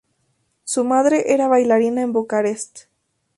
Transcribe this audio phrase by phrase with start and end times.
[0.63, 2.85] Su madre era bailarina en Bucarest.